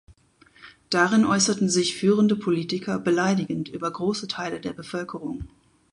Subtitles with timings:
[0.89, 5.47] Darin äußerten sich führende Politiker beleidigend über große Teile der Bevölkerung.